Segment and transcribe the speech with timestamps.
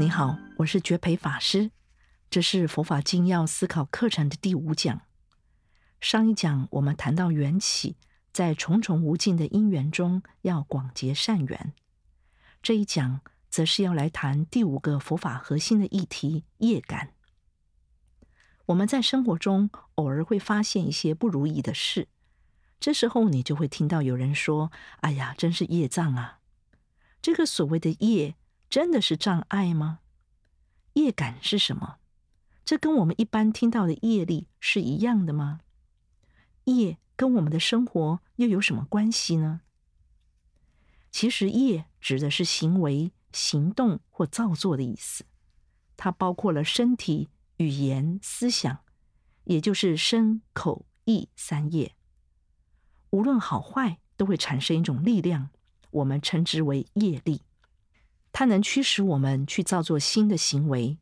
[0.00, 1.72] 你好，我是觉培法师，
[2.30, 5.00] 这是佛法精要思考课程的第五讲。
[6.00, 7.96] 上一讲我们谈到缘起，
[8.32, 11.72] 在重重无尽的因缘中要广结善缘。
[12.62, 17.14] 这一讲则是要来谈第五个佛法核心的议题——业感。
[18.66, 22.06] 我们在生活中偶尔会发现一些不如意的事，
[22.78, 24.70] 这时候你就会听到有人说
[25.02, 26.38] ：“哎呀，真是业障啊！”
[27.20, 28.36] 这个所谓的业，
[28.70, 30.00] 真的是障碍吗？
[30.94, 31.98] 业感是什么？
[32.64, 35.60] 这跟我们一般听到的业力是一样的吗？
[36.64, 39.62] 业跟我们的生活又有什么关系呢？
[41.10, 45.24] 其实业指的是行为、行动或造作的意思，
[45.96, 48.80] 它包括了身体、语言、思想，
[49.44, 51.94] 也就是身、口、意三业。
[53.10, 55.48] 无论好坏，都会产生一种力量，
[55.90, 57.40] 我们称之为业力。
[58.32, 60.98] 它能驱使我们去造作新的行为，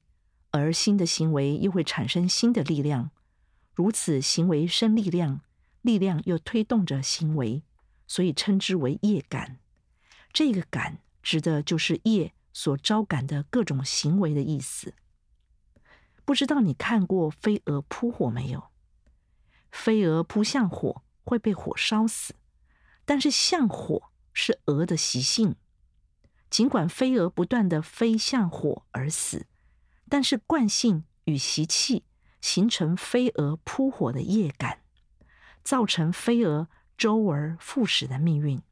[0.51, 3.11] 而新的行为又会产生新的力量。
[3.75, 5.43] 如此，行为生力量，
[5.83, 7.63] 力量又推动着行为，
[8.07, 9.59] 所以称之为业感。
[10.33, 14.95] 这个感指的就是业所招感的各种行为的意思。
[16.25, 18.71] 不知道你看过飞蛾扑火没有？
[19.71, 22.35] 飞蛾扑向火会被火烧死，
[23.05, 25.57] 但是向火是蛾的习性。
[26.57, 29.47] 尽管飞蛾不断地飞向火而死，
[30.09, 32.07] 但是惯性与习气
[32.41, 34.79] 形成飞蛾扑火的业感，
[35.63, 38.63] 造成飞蛾周而复始的命运。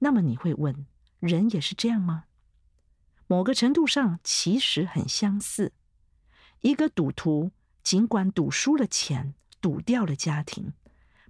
[0.00, 0.84] 那么你会问：
[1.20, 2.24] 人也是这样吗？
[3.28, 5.70] 某个程度上其实很相似。
[6.62, 7.52] 一个赌徒
[7.84, 10.72] 尽管赌输了钱，赌掉了家庭，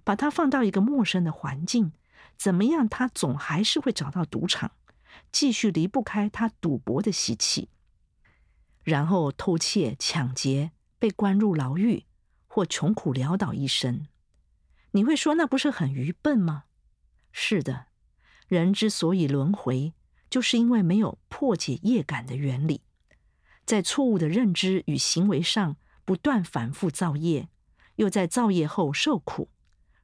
[0.03, 1.93] 把他放到一个陌生的环境，
[2.35, 4.71] 怎么样，他总还是会找到赌场。
[5.31, 7.69] 继续离不开他赌博的习气，
[8.83, 12.05] 然后偷窃、抢劫，被关入牢狱，
[12.47, 14.07] 或穷苦潦倒一生。
[14.91, 16.65] 你会说那不是很愚笨吗？
[17.31, 17.87] 是的，
[18.47, 19.93] 人之所以轮回，
[20.29, 22.81] 就是因为没有破解业感的原理，
[23.65, 27.49] 在错误的认知与行为上不断反复造业，
[27.95, 29.49] 又在造业后受苦，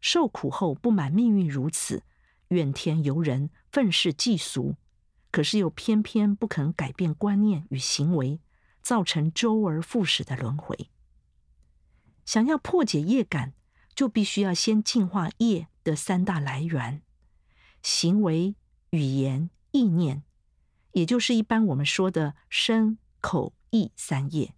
[0.02, 2.04] 受苦后不满命运如此，
[2.48, 4.76] 怨天尤人，愤世嫉俗。
[5.32, 8.40] 可是又偏偏不肯改变观念与行为，
[8.82, 10.90] 造成周而复始的轮回。
[12.26, 13.54] 想要破解业感，
[13.94, 17.02] 就必须要先净化业的三大来源：
[17.82, 18.56] 行为、
[18.92, 20.24] 语言、意念，
[20.92, 24.54] 也就是一般我们说的身、口、意三业。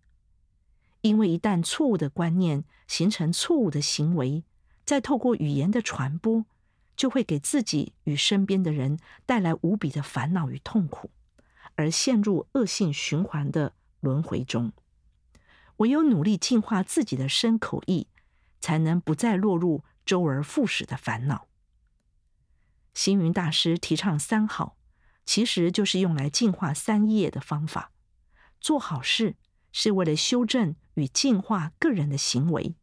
[1.02, 4.44] 因为一旦错误的观念形成错误的行为，
[4.86, 6.46] 再透过语言的传播。
[7.02, 11.10] 就会给自己与身边的人带来无比的烦恼与痛苦，
[11.74, 14.72] 而陷入恶性循环的轮回中。
[15.78, 18.06] 唯有努力净化自己的身口意，
[18.60, 21.48] 才能不再落入周而复始的烦恼。
[22.94, 24.78] 星云大师提倡三好，
[25.26, 27.92] 其实就是用来净化三业的方法。
[28.60, 29.38] 做好事
[29.72, 32.76] 是为了修正与净化个人的行为，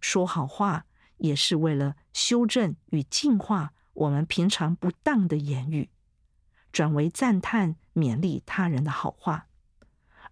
[0.00, 0.85] 说好话。
[1.18, 5.88] 也是为了修正与净化我们平常不当的言语，
[6.72, 9.46] 转为赞叹勉励他人的好话；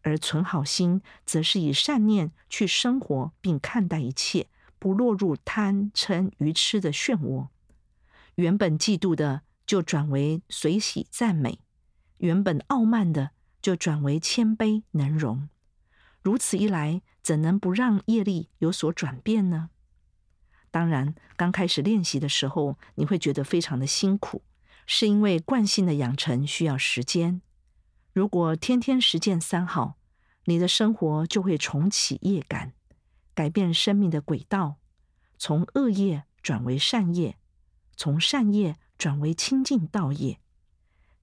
[0.03, 7.49] 而存好心，则是以善念去生活并看待一切，不落入贪嗔愚痴的漩涡。
[8.35, 11.61] 原本嫉妒的，就转为随喜赞美；
[12.19, 13.31] 原本傲慢的，
[13.63, 15.49] 就转为谦卑能容。
[16.21, 19.71] 如此一来，怎能不让业力有所转变呢？
[20.75, 24.43] 当然，刚开始练习的时候，你会觉得非常的辛苦，
[24.89, 27.41] 是因为惯性的养成需要时间。
[28.13, 29.95] 如果天天实践三好，
[30.47, 32.73] 你的生活就会重启业感，
[33.37, 34.79] 改变生命的轨道，
[35.39, 37.37] 从恶业转为善业，
[37.97, 40.41] 从善业转为清净道业。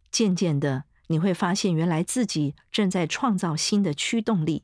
[0.09, 4.63] 渐渐的，你会发现，原来自己正在创造新的驱动力，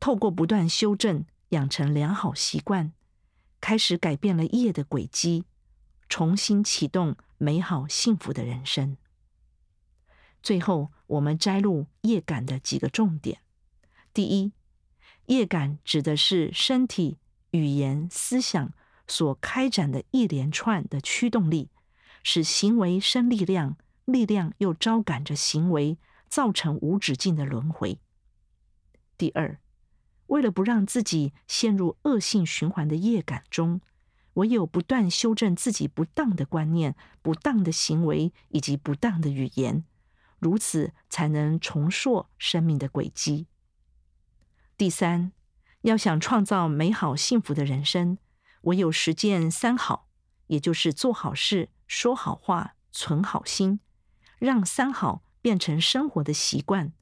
[0.00, 2.92] 透过不断修正，养成良好习惯。
[3.60, 5.44] 开始改变了业的轨迹，
[6.08, 8.96] 重新启动美好幸福的人生。
[10.42, 13.40] 最后，我们摘录业感的几个重点：
[14.14, 14.52] 第一，
[15.26, 17.18] 业感指的是身体、
[17.50, 18.72] 语言、思想
[19.06, 21.70] 所开展的一连串的驱动力，
[22.22, 27.98] 使行为生力量，力量又招感着行为，造成无止境的轮回。
[29.16, 29.58] 第二，
[30.28, 33.80] 为了不让自己陷入恶性循环的业感中，
[34.34, 39.84] 唯有不断修正自己不当的观念、不当的行为以及不当的语言，
[40.38, 43.46] 如此才能重塑生命的轨迹。
[44.76, 45.32] 第三，
[45.82, 48.18] 要想创造美好幸福的人生，
[48.62, 50.08] 唯有实践三好，
[50.46, 53.80] 也就是做好事、说好话、存好心，
[54.38, 56.92] 让三好变成生活的习惯。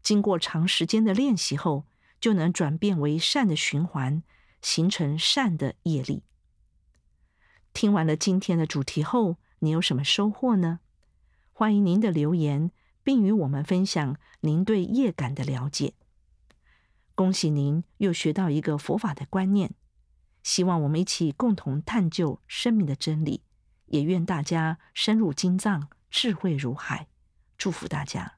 [0.00, 1.84] 经过长时间的练习后，
[2.20, 4.22] 就能转变为善的循环，
[4.60, 6.22] 形成善的业力。
[7.72, 10.80] 听完了今天的主题后，你有什么收获呢？
[11.52, 12.70] 欢迎您的留言，
[13.02, 15.94] 并与我们分享您对业感的了解。
[17.14, 19.74] 恭喜您又学到一个佛法的观念，
[20.42, 23.42] 希望我们一起共同探究生命的真理，
[23.86, 27.08] 也愿大家深入经藏，智慧如海。
[27.56, 28.37] 祝福大家。